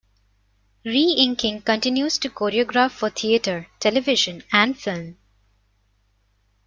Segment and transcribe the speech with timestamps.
[0.83, 5.17] Reinking continues to choreograph for theatre, television, and film.